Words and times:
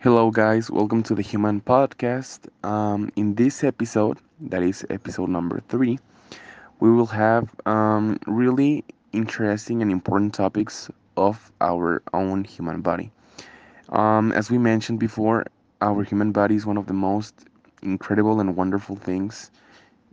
Hello, 0.00 0.30
guys. 0.30 0.70
Welcome 0.70 1.02
to 1.02 1.14
the 1.16 1.22
Human 1.22 1.60
Podcast. 1.60 2.46
Um, 2.62 3.10
in 3.16 3.34
this 3.34 3.64
episode, 3.64 4.18
that 4.42 4.62
is 4.62 4.86
episode 4.90 5.28
number 5.28 5.60
three, 5.68 5.98
we 6.78 6.92
will 6.92 7.06
have 7.06 7.50
um, 7.66 8.16
really 8.28 8.84
interesting 9.12 9.82
and 9.82 9.90
important 9.90 10.34
topics 10.34 10.88
of 11.16 11.50
our 11.60 12.00
own 12.14 12.44
human 12.44 12.80
body. 12.80 13.10
Um, 13.88 14.30
as 14.30 14.52
we 14.52 14.56
mentioned 14.56 15.00
before, 15.00 15.46
our 15.80 16.04
human 16.04 16.30
body 16.30 16.54
is 16.54 16.64
one 16.64 16.76
of 16.76 16.86
the 16.86 16.94
most 16.94 17.34
incredible 17.82 18.38
and 18.38 18.54
wonderful 18.54 18.94
things 18.94 19.50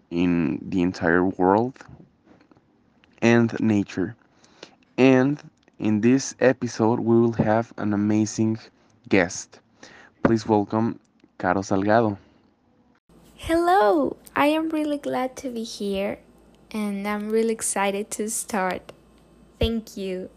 in 0.09 0.57
the 0.67 0.81
entire 0.81 1.25
world 1.25 1.77
and 3.21 3.55
nature. 3.59 4.15
And 4.97 5.39
in 5.77 6.01
this 6.01 6.33
episode, 6.39 7.01
we 7.01 7.19
will 7.19 7.33
have 7.33 7.71
an 7.77 7.93
amazing 7.93 8.57
guest. 9.09 9.59
Please 10.25 10.47
welcome 10.47 10.99
Caro 11.37 11.61
Salgado. 11.61 12.17
Hello! 13.35 14.17
I 14.35 14.47
am 14.47 14.69
really 14.69 14.97
glad 14.97 15.35
to 15.37 15.51
be 15.51 15.63
here 15.63 16.17
and 16.71 17.07
I'm 17.07 17.29
really 17.29 17.53
excited 17.53 18.09
to 18.17 18.27
start. 18.31 18.91
Thank 19.59 19.95
you. 19.95 20.31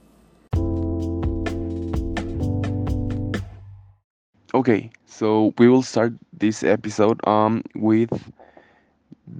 Okay, 4.52 4.90
so 5.06 5.54
we 5.56 5.70
will 5.70 5.82
start 5.82 6.12
this 6.36 6.62
episode 6.62 7.26
um 7.26 7.62
with 7.74 8.12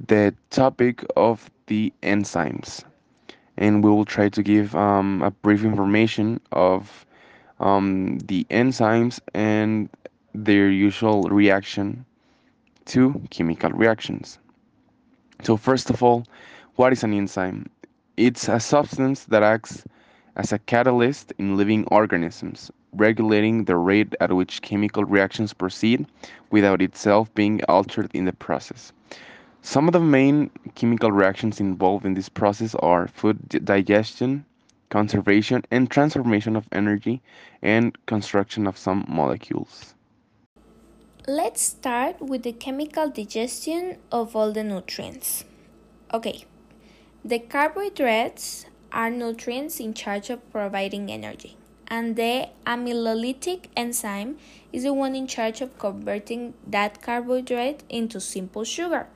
the 0.06 0.34
topic 0.48 1.04
of 1.14 1.50
the 1.66 1.92
enzymes, 2.02 2.84
and 3.58 3.84
we 3.84 3.90
will 3.90 4.06
try 4.06 4.30
to 4.30 4.42
give 4.42 4.74
um, 4.74 5.20
a 5.20 5.30
brief 5.30 5.62
information 5.62 6.40
of 6.52 7.04
um, 7.60 8.18
the 8.20 8.46
enzymes 8.50 9.20
and 9.34 9.90
their 10.44 10.70
usual 10.70 11.22
reaction 11.24 12.04
to 12.86 13.20
chemical 13.30 13.70
reactions. 13.70 14.38
So 15.42 15.56
first 15.56 15.90
of 15.90 16.02
all, 16.02 16.24
what 16.76 16.92
is 16.92 17.02
an 17.02 17.12
enzyme? 17.12 17.66
It's 18.16 18.48
a 18.48 18.60
substance 18.60 19.24
that 19.24 19.42
acts 19.42 19.84
as 20.36 20.52
a 20.52 20.58
catalyst 20.60 21.32
in 21.38 21.56
living 21.56 21.84
organisms, 21.86 22.70
regulating 22.92 23.64
the 23.64 23.76
rate 23.76 24.14
at 24.20 24.32
which 24.32 24.62
chemical 24.62 25.04
reactions 25.04 25.52
proceed 25.52 26.06
without 26.50 26.80
itself 26.80 27.34
being 27.34 27.60
altered 27.68 28.10
in 28.14 28.24
the 28.24 28.32
process. 28.32 28.92
Some 29.62 29.88
of 29.88 29.92
the 29.92 30.00
main 30.00 30.50
chemical 30.76 31.10
reactions 31.10 31.58
involved 31.58 32.06
in 32.06 32.14
this 32.14 32.28
process 32.28 32.76
are 32.76 33.08
food 33.08 33.48
digestion, 33.64 34.44
conservation 34.88 35.64
and 35.72 35.90
transformation 35.90 36.54
of 36.54 36.68
energy, 36.70 37.20
and 37.60 37.98
construction 38.06 38.68
of 38.68 38.78
some 38.78 39.04
molecules. 39.08 39.94
Let's 41.28 41.60
start 41.60 42.22
with 42.22 42.42
the 42.42 42.54
chemical 42.54 43.10
digestion 43.10 43.98
of 44.10 44.34
all 44.34 44.50
the 44.50 44.64
nutrients. 44.64 45.44
Okay, 46.14 46.46
the 47.22 47.38
carbohydrates 47.38 48.64
are 48.90 49.10
nutrients 49.10 49.78
in 49.78 49.92
charge 49.92 50.30
of 50.30 50.50
providing 50.50 51.12
energy, 51.12 51.58
and 51.86 52.16
the 52.16 52.48
amylolytic 52.66 53.66
enzyme 53.76 54.38
is 54.72 54.84
the 54.84 54.94
one 54.94 55.14
in 55.14 55.26
charge 55.26 55.60
of 55.60 55.78
converting 55.78 56.54
that 56.66 57.02
carbohydrate 57.02 57.82
into 57.90 58.22
simple 58.22 58.64
sugar. 58.64 59.06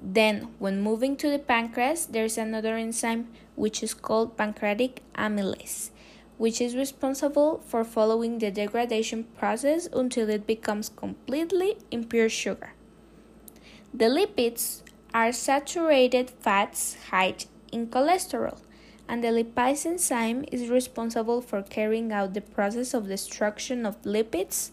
Then, 0.00 0.54
when 0.60 0.80
moving 0.80 1.16
to 1.16 1.28
the 1.28 1.40
pancreas, 1.40 2.06
there's 2.06 2.38
another 2.38 2.76
enzyme 2.76 3.26
which 3.56 3.82
is 3.82 3.94
called 3.94 4.36
pancreatic 4.36 5.02
amylase 5.16 5.90
which 6.38 6.60
is 6.60 6.76
responsible 6.76 7.62
for 7.66 7.84
following 7.84 8.38
the 8.38 8.50
degradation 8.50 9.24
process 9.38 9.88
until 9.92 10.28
it 10.28 10.46
becomes 10.46 10.88
completely 10.88 11.76
impure 11.90 12.28
sugar. 12.28 12.72
The 13.94 14.06
lipids 14.06 14.82
are 15.14 15.32
saturated 15.32 16.30
fats 16.30 16.96
high 17.10 17.36
in 17.72 17.86
cholesterol, 17.86 18.58
and 19.08 19.24
the 19.24 19.28
lipase 19.28 19.86
enzyme 19.86 20.44
is 20.52 20.68
responsible 20.68 21.40
for 21.40 21.62
carrying 21.62 22.12
out 22.12 22.34
the 22.34 22.40
process 22.40 22.92
of 22.92 23.08
destruction 23.08 23.86
of 23.86 24.00
lipids, 24.02 24.70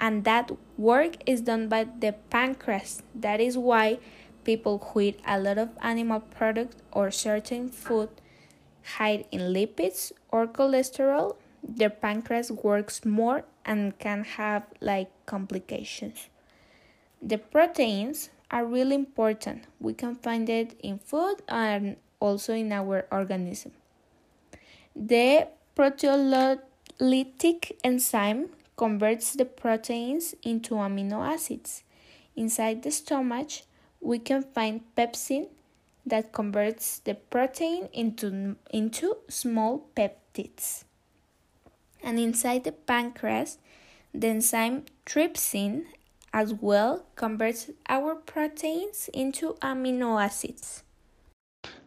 and 0.00 0.24
that 0.24 0.50
work 0.76 1.16
is 1.26 1.42
done 1.42 1.68
by 1.68 1.84
the 1.84 2.14
pancreas. 2.30 3.02
That 3.14 3.40
is 3.40 3.56
why 3.56 3.98
people 4.44 4.78
who 4.78 5.00
eat 5.00 5.20
a 5.26 5.38
lot 5.38 5.58
of 5.58 5.68
animal 5.82 6.20
product 6.20 6.76
or 6.90 7.10
certain 7.10 7.68
food 7.68 8.08
high 8.96 9.24
in 9.30 9.52
lipids 9.52 10.12
or 10.32 10.46
cholesterol, 10.46 11.36
the 11.62 11.90
pancreas 11.90 12.50
works 12.50 13.04
more 13.04 13.44
and 13.64 13.98
can 13.98 14.24
have 14.24 14.64
like 14.80 15.10
complications. 15.26 16.28
The 17.22 17.38
proteins 17.38 18.30
are 18.50 18.64
really 18.64 18.94
important. 18.94 19.64
We 19.78 19.94
can 19.94 20.14
find 20.16 20.48
it 20.48 20.78
in 20.82 20.98
food 20.98 21.42
and 21.48 21.96
also 22.18 22.54
in 22.54 22.72
our 22.72 23.06
organism. 23.10 23.72
The 24.96 25.48
proteolytic 25.76 27.72
enzyme 27.84 28.48
converts 28.76 29.34
the 29.34 29.44
proteins 29.44 30.34
into 30.42 30.74
amino 30.74 31.24
acids. 31.26 31.84
Inside 32.34 32.82
the 32.82 32.90
stomach, 32.90 33.50
we 34.00 34.18
can 34.18 34.42
find 34.42 34.80
pepsin 34.96 35.48
that 36.06 36.32
converts 36.32 36.98
the 37.00 37.14
protein 37.14 37.88
into, 37.92 38.56
into 38.70 39.16
small 39.28 39.86
peptides. 39.94 40.19
And 42.02 42.18
inside 42.18 42.64
the 42.64 42.72
pancreas, 42.72 43.58
the 44.14 44.28
enzyme 44.28 44.84
trypsin 45.06 45.84
as 46.32 46.54
well 46.54 47.06
converts 47.16 47.70
our 47.88 48.14
proteins 48.14 49.10
into 49.12 49.54
amino 49.62 50.22
acids. 50.22 50.84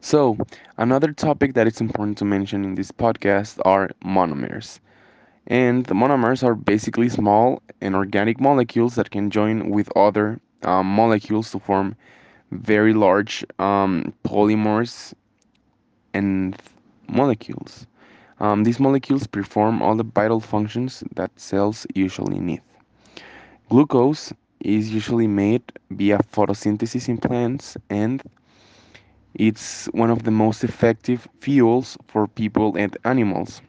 So, 0.02 0.38
another 0.78 1.14
topic 1.14 1.54
that 1.54 1.68
is 1.68 1.80
important 1.80 2.18
to 2.20 2.26
mention 2.26 2.64
in 2.64 2.76
this 2.76 2.92
podcast 2.92 3.60
are 3.66 3.90
monomers. 4.04 4.80
And 5.48 5.86
the 5.86 5.96
monomers 5.96 6.44
are 6.44 6.56
basically 6.56 7.10
small 7.10 7.62
and 7.82 7.96
organic 7.96 8.40
molecules 8.40 8.96
that 8.96 9.12
can 9.12 9.30
join 9.30 9.70
with 9.70 9.90
other 9.96 10.40
um, 10.64 10.88
molecules 10.88 11.52
to 11.52 11.60
form 11.60 11.96
very 12.52 12.94
large 12.94 13.46
um, 13.60 14.14
polymers 14.24 15.14
and 16.14 16.56
molecules. 17.08 17.88
Um, 18.44 18.66
these 18.66 18.78
molecules 18.78 19.26
perform 19.26 19.82
all 19.82 19.96
the 19.96 20.04
vital 20.04 20.42
functions 20.42 21.02
that 21.16 21.32
cells 21.40 21.88
usually 21.96 22.40
need. 22.40 22.62
Glucose 23.70 24.34
is 24.60 24.92
usually 24.94 25.28
made 25.28 25.64
via 25.92 26.18
photosynthesis 26.18 27.08
in 27.08 27.18
plants 27.18 27.78
and 27.90 28.22
it's 29.36 29.86
one 29.94 30.10
of 30.10 30.24
the 30.24 30.32
most 30.32 30.66
effective 30.66 31.26
fuels 31.40 31.98
for 32.08 32.28
people 32.28 32.76
and 32.76 32.98
animals. 33.06 33.62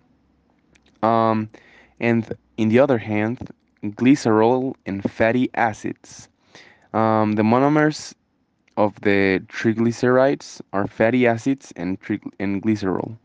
Um, 1.04 1.48
and 2.00 2.36
in 2.56 2.68
the 2.68 2.80
other 2.80 2.98
hand, 2.98 3.52
glycerol 3.84 4.74
and 4.86 5.08
fatty 5.08 5.50
acids. 5.54 6.28
Um, 6.92 7.34
the 7.34 7.44
monomers 7.44 8.12
of 8.76 9.00
the 9.02 9.40
triglycerides 9.46 10.60
are 10.72 10.88
fatty 10.88 11.28
acids 11.28 11.72
and, 11.76 11.96
and 12.40 12.60
glycerol. 12.60 13.16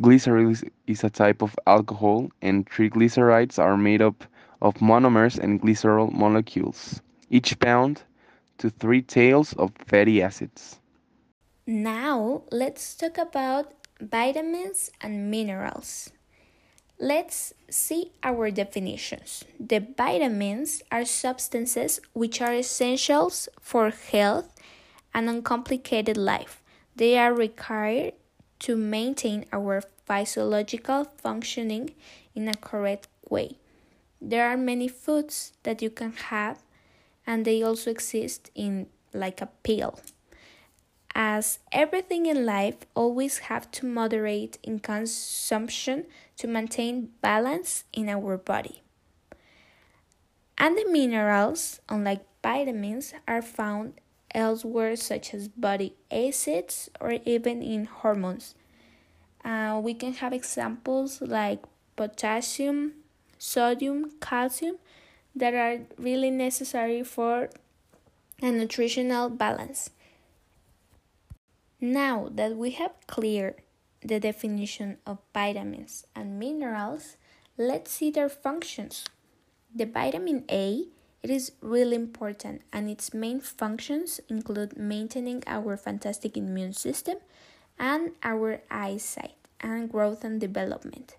Glycerol 0.00 0.62
is, 0.86 1.04
a 1.04 1.10
type 1.10 1.42
of 1.42 1.58
alcohol, 1.66 2.30
and 2.42 2.66
triglycerides 2.66 3.58
are 3.58 3.76
made 3.76 4.02
up 4.02 4.24
of 4.60 4.74
monomers 4.74 5.38
and 5.38 5.60
glycerol 5.60 6.12
molecules, 6.12 7.00
each 7.30 7.58
bound 7.58 8.02
to 8.58 8.70
three 8.70 9.02
tails 9.02 9.52
of 9.54 9.72
fatty 9.86 10.22
acids. 10.22 10.80
Now, 11.66 12.42
let's 12.50 12.94
talk 12.94 13.18
about 13.18 13.72
vitamins 14.00 14.90
and 15.00 15.30
minerals. 15.30 16.10
Let's 16.98 17.52
see 17.70 18.12
our 18.22 18.50
definitions. 18.50 19.44
The 19.60 19.80
vitamins 19.80 20.82
are 20.90 21.04
substances 21.04 22.00
which 22.12 22.40
are 22.40 22.54
essentials 22.54 23.48
for 23.60 23.90
health 23.90 24.54
and 25.12 25.28
uncomplicated 25.28 26.16
life. 26.16 26.62
They 26.94 27.18
are 27.18 27.34
required 27.34 28.14
to 28.60 28.76
maintain 28.76 29.46
our 29.52 29.82
physiological 30.06 31.04
functioning 31.04 31.90
in 32.34 32.48
a 32.48 32.54
correct 32.54 33.08
way. 33.28 33.56
There 34.20 34.48
are 34.48 34.56
many 34.56 34.88
foods 34.88 35.52
that 35.64 35.82
you 35.82 35.90
can 35.90 36.12
have, 36.12 36.62
and 37.26 37.44
they 37.44 37.62
also 37.62 37.90
exist 37.90 38.50
in 38.54 38.86
like 39.12 39.40
a 39.40 39.50
pill. 39.62 39.98
As 41.14 41.60
everything 41.72 42.26
in 42.26 42.44
life, 42.44 42.76
always 42.94 43.38
have 43.48 43.70
to 43.72 43.86
moderate 43.86 44.58
in 44.62 44.80
consumption 44.80 46.04
to 46.36 46.46
maintain 46.46 47.10
balance 47.22 47.84
in 47.92 48.08
our 48.08 48.36
body. 48.36 48.82
And 50.58 50.76
the 50.76 50.86
minerals, 50.90 51.80
unlike 51.88 52.26
vitamins, 52.42 53.14
are 53.26 53.42
found 53.42 54.00
elsewhere, 54.34 54.96
such 54.96 55.34
as 55.34 55.48
body 55.48 55.94
acids 56.10 56.90
or 57.00 57.18
even 57.24 57.62
in 57.62 57.86
hormones. 57.86 58.54
Uh, 59.44 59.80
we 59.82 59.94
can 59.94 60.14
have 60.14 60.32
examples 60.32 61.20
like 61.20 61.62
potassium, 61.94 62.92
sodium, 63.38 64.12
calcium 64.20 64.76
that 65.34 65.54
are 65.54 65.80
really 65.98 66.30
necessary 66.30 67.02
for 67.02 67.50
a 68.42 68.50
nutritional 68.50 69.28
balance. 69.30 69.90
Now 71.80 72.28
that 72.32 72.56
we 72.56 72.70
have 72.72 72.92
cleared 73.06 73.56
the 74.00 74.18
definition 74.18 74.98
of 75.06 75.18
vitamins 75.32 76.06
and 76.14 76.38
minerals, 76.38 77.16
let's 77.56 77.90
see 77.90 78.10
their 78.10 78.28
functions. 78.28 79.04
The 79.74 79.84
vitamin 79.84 80.44
A 80.50 80.86
it 81.26 81.30
is 81.30 81.50
really 81.60 81.96
important 81.96 82.62
and 82.72 82.88
its 82.88 83.12
main 83.12 83.40
functions 83.40 84.20
include 84.28 84.78
maintaining 84.78 85.42
our 85.48 85.76
fantastic 85.76 86.36
immune 86.36 86.72
system 86.72 87.16
and 87.80 88.12
our 88.22 88.60
eyesight 88.70 89.34
and 89.60 89.90
growth 89.90 90.22
and 90.22 90.40
development. 90.40 91.16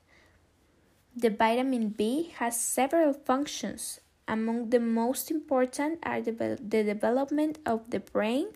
The 1.13 1.29
vitamin 1.29 1.89
B 1.89 2.31
has 2.37 2.57
several 2.57 3.11
functions. 3.11 3.99
Among 4.29 4.69
the 4.69 4.79
most 4.79 5.29
important 5.29 5.99
are 6.03 6.21
the, 6.21 6.31
the 6.31 6.83
development 6.83 7.59
of 7.65 7.89
the 7.89 7.99
brain 7.99 8.47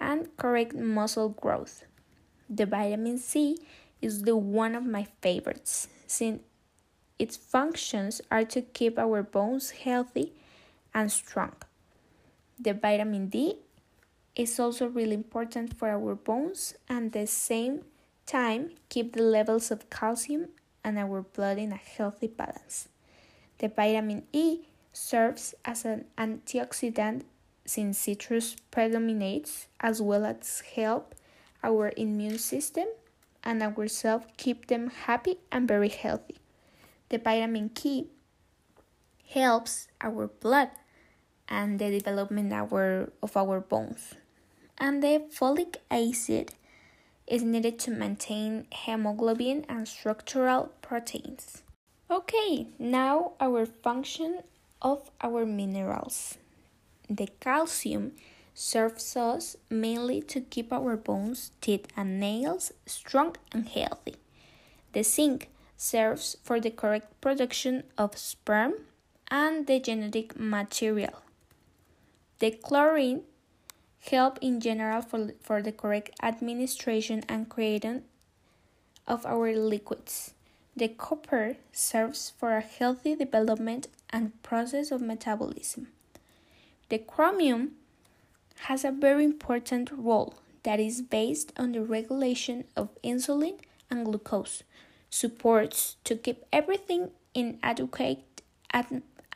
and 0.00 0.36
correct 0.36 0.74
muscle 0.74 1.28
growth. 1.28 1.84
The 2.50 2.66
vitamin 2.66 3.18
C 3.18 3.56
is 4.00 4.22
the 4.22 4.36
one 4.36 4.74
of 4.74 4.84
my 4.84 5.06
favorites 5.20 5.86
since 6.08 6.42
its 7.20 7.36
functions 7.36 8.20
are 8.32 8.44
to 8.46 8.62
keep 8.62 8.98
our 8.98 9.22
bones 9.22 9.70
healthy 9.86 10.32
and 10.94 11.10
strong. 11.10 11.52
The 12.58 12.74
vitamin 12.74 13.28
D 13.28 13.56
is 14.36 14.58
also 14.58 14.86
really 14.86 15.14
important 15.14 15.78
for 15.78 15.88
our 15.88 16.14
bones 16.14 16.74
and 16.88 17.06
at 17.06 17.12
the 17.12 17.26
same 17.26 17.82
time 18.26 18.70
keep 18.88 19.12
the 19.12 19.22
levels 19.22 19.70
of 19.70 19.90
calcium 19.90 20.48
and 20.84 20.98
our 20.98 21.22
blood 21.22 21.58
in 21.58 21.72
a 21.72 21.76
healthy 21.76 22.28
balance. 22.28 22.88
The 23.58 23.68
vitamin 23.68 24.24
E 24.32 24.60
serves 24.92 25.54
as 25.64 25.84
an 25.84 26.06
antioxidant 26.18 27.22
since 27.64 27.98
citrus 27.98 28.56
predominates 28.70 29.66
as 29.80 30.02
well 30.02 30.24
as 30.24 30.62
help 30.74 31.14
our 31.62 31.92
immune 31.96 32.38
system 32.38 32.86
and 33.44 33.62
ourselves 33.62 34.26
keep 34.36 34.66
them 34.66 34.90
happy 34.90 35.38
and 35.50 35.68
very 35.68 35.88
healthy. 35.88 36.36
The 37.08 37.18
vitamin 37.18 37.70
K 37.70 38.06
helps 39.30 39.88
our 40.00 40.26
blood 40.26 40.70
and 41.52 41.78
the 41.78 41.90
development 41.90 42.50
our, 42.50 43.12
of 43.22 43.36
our 43.36 43.60
bones. 43.60 44.14
And 44.78 45.02
the 45.02 45.22
folic 45.30 45.76
acid 45.90 46.54
is 47.26 47.42
needed 47.42 47.78
to 47.80 47.90
maintain 47.90 48.66
hemoglobin 48.72 49.66
and 49.68 49.86
structural 49.86 50.72
proteins. 50.80 51.62
Okay, 52.10 52.66
now 52.78 53.32
our 53.38 53.66
function 53.66 54.40
of 54.80 55.10
our 55.20 55.44
minerals. 55.44 56.38
The 57.08 57.28
calcium 57.38 58.12
serves 58.54 59.14
us 59.14 59.56
mainly 59.68 60.22
to 60.22 60.40
keep 60.40 60.72
our 60.72 60.96
bones, 60.96 61.52
teeth, 61.60 61.86
and 61.96 62.18
nails 62.18 62.72
strong 62.86 63.36
and 63.52 63.68
healthy. 63.68 64.16
The 64.94 65.04
zinc 65.04 65.50
serves 65.76 66.36
for 66.42 66.60
the 66.60 66.70
correct 66.70 67.20
production 67.20 67.84
of 67.98 68.16
sperm 68.16 68.72
and 69.30 69.66
the 69.66 69.80
genetic 69.80 70.38
material. 70.38 71.22
The 72.42 72.50
chlorine 72.50 73.22
help 74.00 74.40
in 74.40 74.58
general 74.58 75.00
for, 75.00 75.30
for 75.40 75.62
the 75.62 75.70
correct 75.70 76.10
administration 76.20 77.22
and 77.28 77.48
creation 77.48 78.02
of 79.06 79.24
our 79.24 79.54
liquids. 79.54 80.34
The 80.74 80.88
copper 80.88 81.58
serves 81.70 82.32
for 82.36 82.56
a 82.56 82.60
healthy 82.60 83.14
development 83.14 83.86
and 84.10 84.42
process 84.42 84.90
of 84.90 85.00
metabolism. 85.00 85.92
The 86.88 86.98
chromium 86.98 87.76
has 88.66 88.84
a 88.84 88.90
very 88.90 89.22
important 89.22 89.92
role 89.92 90.34
that 90.64 90.80
is 90.80 91.00
based 91.00 91.52
on 91.56 91.70
the 91.70 91.84
regulation 91.84 92.64
of 92.74 92.88
insulin 93.04 93.60
and 93.88 94.04
glucose, 94.04 94.64
supports 95.10 95.94
to 96.02 96.16
keep 96.16 96.42
everything 96.52 97.12
in 97.34 97.60
adequate 97.62 98.42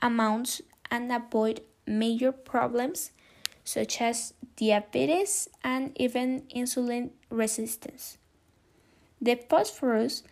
amounts 0.03 0.61
and 0.91 1.13
avoid 1.13 1.61
major 1.87 2.33
problems 2.33 3.13
such 3.65 4.01
as 4.01 4.33
diabetes 4.57 5.49
and 5.65 5.93
even 5.97 6.43
insulin 6.55 7.11
resistance. 7.31 8.19
The 9.21 9.37
phosphorus 9.49 10.23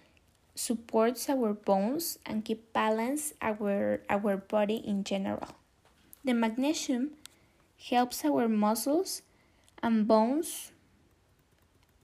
supports 0.54 1.28
our 1.28 1.52
bones 1.52 2.18
and 2.24 2.44
keep 2.44 2.72
balance 2.72 3.32
our, 3.42 4.02
our 4.08 4.36
body 4.36 4.76
in 4.76 5.04
general. 5.04 5.56
The 6.24 6.32
magnesium 6.32 7.10
helps 7.90 8.24
our 8.24 8.48
muscles 8.48 9.22
and 9.82 10.06
bones 10.06 10.72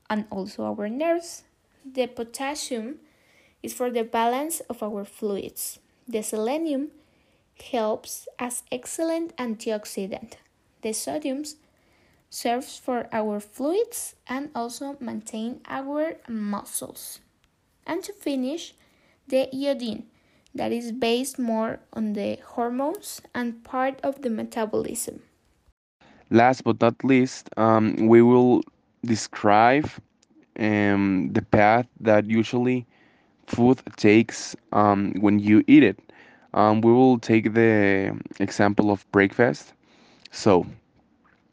and 0.09 0.27
also 0.31 0.65
our 0.65 0.89
nerves. 0.89 1.45
The 1.85 2.07
potassium 2.09 2.97
is 3.63 3.73
for 3.73 3.91
the 3.91 4.05
balance 4.05 4.61
of 4.69 4.83
our 4.83 5.05
fluids. 5.05 5.79
The 6.09 6.23
selenium 6.23 6.91
helps 7.63 8.29
as 8.39 8.63
excellent 8.71 9.37
antioxidant. 9.37 10.35
The 10.83 10.93
sodium 10.93 11.45
serves 12.31 12.79
for 12.79 13.09
our 13.13 13.41
fluids 13.41 14.15
and 14.27 14.51
also 14.55 14.97
maintain 15.01 15.61
our 15.67 16.17
muscles. 16.29 17.21
And 17.87 18.03
to 18.05 18.13
finish, 18.13 18.75
the 19.27 19.49
iodine 19.55 20.05
that 20.55 20.73
is 20.73 20.93
based 20.93 21.39
more 21.39 21.81
on 21.93 22.13
the 22.15 22.39
hormones 22.45 23.21
and 23.35 23.63
part 23.65 24.01
of 24.03 24.23
the 24.23 24.31
metabolism. 24.31 25.23
Last 26.31 26.65
but 26.65 26.81
not 26.81 27.03
least, 27.05 27.51
um, 27.57 27.97
we 28.09 28.23
will 28.23 28.63
describe 29.05 29.91
um, 30.59 31.31
the 31.33 31.43
path 31.43 31.87
that 32.01 32.27
usually 32.27 32.87
food 33.47 33.81
takes 33.97 34.55
um, 34.73 35.13
when 35.21 35.39
you 35.39 35.65
eat 35.67 35.83
it. 35.83 35.99
Um, 36.53 36.81
we 36.81 36.93
will 36.93 37.19
take 37.19 37.55
the 37.55 38.19
example 38.41 38.91
of 38.91 39.11
breakfast. 39.13 39.73
So, 40.33 40.67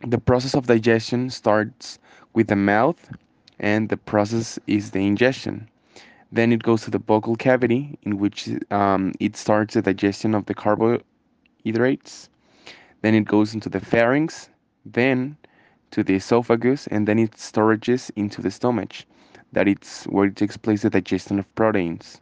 the 0.02 0.18
process 0.18 0.56
of 0.56 0.68
digestion 0.68 1.30
starts 1.30 2.00
with 2.34 2.48
the 2.48 2.56
mouth, 2.56 3.10
and 3.60 3.90
the 3.90 3.98
process 3.98 4.60
is 4.68 4.92
the 4.92 5.06
ingestion. 5.06 5.68
Then 6.32 6.52
it 6.52 6.64
goes 6.64 6.82
to 6.84 6.92
the 6.92 7.00
buccal 7.00 7.38
cavity, 7.38 7.98
in 8.04 8.18
which 8.18 8.50
um, 8.72 9.14
it 9.20 9.38
starts 9.38 9.76
the 9.76 9.82
digestion 9.82 10.36
of 10.36 10.46
the 10.46 10.54
carbohydrates. 10.54 12.30
Then 13.02 13.16
it 13.16 13.26
goes 13.26 13.54
into 13.54 13.70
the 13.70 13.80
pharynx, 13.80 14.50
then 14.86 15.38
to 15.92 16.04
the 16.04 16.16
esophagus, 16.16 16.88
and 16.88 17.08
then 17.08 17.20
it 17.20 17.32
storages 17.32 18.12
into 18.16 18.42
the 18.42 18.52
stomach. 18.52 18.94
That 19.54 19.68
it's 19.68 20.04
where 20.06 20.26
it 20.26 20.36
takes 20.36 20.58
place 20.58 20.82
the 20.82 20.90
digestion 20.90 21.40
of 21.40 21.56
proteins. 21.56 22.20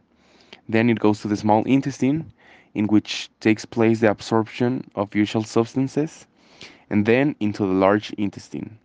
Then 0.68 0.88
it 0.88 1.00
goes 1.00 1.20
to 1.22 1.28
the 1.28 1.36
small 1.36 1.64
intestine, 1.64 2.32
in 2.76 2.86
which 2.88 3.30
takes 3.40 3.64
place 3.64 4.00
the 4.00 4.10
absorption 4.10 4.88
of 4.94 5.14
usual 5.14 5.42
substances, 5.42 6.26
and 6.90 7.06
then 7.06 7.34
into 7.40 7.62
the 7.66 7.72
large 7.72 8.10
intestine, 8.12 8.78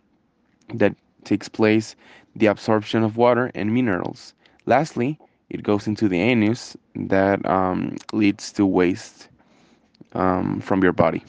that 0.74 0.94
takes 1.24 1.48
place 1.48 1.94
the 2.34 2.46
absorption 2.46 3.02
of 3.04 3.16
water 3.16 3.50
and 3.54 3.74
minerals. 3.74 4.32
Lastly, 4.64 5.18
it 5.50 5.62
goes 5.62 5.86
into 5.86 6.08
the 6.08 6.20
anus 6.20 6.76
that 6.96 7.44
um, 7.44 7.96
leads 8.12 8.50
to 8.52 8.64
waste 8.64 9.28
um, 10.14 10.60
from 10.60 10.82
your 10.82 10.92
body. 10.92 11.22